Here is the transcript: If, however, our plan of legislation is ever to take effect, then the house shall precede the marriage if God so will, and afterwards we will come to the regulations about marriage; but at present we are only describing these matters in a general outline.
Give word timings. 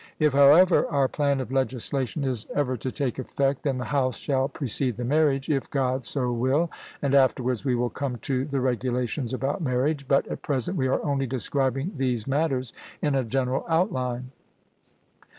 If, 0.17 0.33
however, 0.33 0.87
our 0.87 1.07
plan 1.07 1.39
of 1.41 1.51
legislation 1.51 2.23
is 2.23 2.47
ever 2.55 2.75
to 2.75 2.89
take 2.91 3.19
effect, 3.19 3.61
then 3.61 3.77
the 3.77 3.85
house 3.85 4.17
shall 4.17 4.49
precede 4.49 4.97
the 4.97 5.03
marriage 5.05 5.47
if 5.47 5.69
God 5.69 6.05
so 6.07 6.31
will, 6.33 6.71
and 7.03 7.13
afterwards 7.13 7.63
we 7.63 7.75
will 7.75 7.91
come 7.91 8.17
to 8.23 8.45
the 8.45 8.61
regulations 8.61 9.31
about 9.31 9.61
marriage; 9.61 10.07
but 10.07 10.25
at 10.27 10.41
present 10.41 10.75
we 10.75 10.87
are 10.87 11.05
only 11.05 11.27
describing 11.27 11.91
these 11.93 12.25
matters 12.25 12.73
in 12.99 13.13
a 13.13 13.23
general 13.23 13.63
outline. 13.69 14.31